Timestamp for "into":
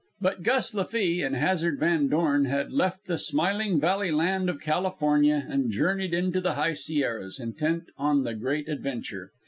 6.15-6.41